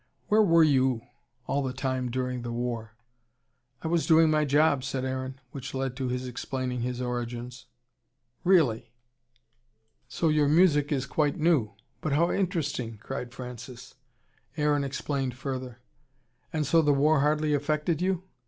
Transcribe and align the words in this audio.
"Where 0.29 0.41
were 0.41 0.63
YOU 0.63 1.03
all 1.45 1.61
the 1.61 1.73
time 1.73 2.09
during 2.09 2.41
the 2.41 2.51
war?" 2.51 2.95
"I 3.83 3.87
was 3.87 4.07
doing 4.07 4.31
my 4.31 4.45
job," 4.45 4.83
said 4.83 5.05
Aaron. 5.05 5.39
Which 5.51 5.75
led 5.75 5.95
to 5.97 6.07
his 6.07 6.25
explaining 6.27 6.81
his 6.81 7.03
origins. 7.03 7.67
"Really! 8.43 8.93
So 10.07 10.29
your 10.29 10.47
music 10.49 10.91
is 10.91 11.05
quite 11.05 11.37
new! 11.37 11.75
But 12.01 12.13
how 12.13 12.31
interesting!" 12.31 12.97
cried 12.97 13.31
Francis. 13.31 13.93
Aaron 14.57 14.83
explained 14.83 15.35
further. 15.35 15.81
"And 16.51 16.65
so 16.65 16.81
the 16.81 16.93
war 16.93 17.19
hardly 17.19 17.53
affected 17.53 18.01
you? 18.01 18.23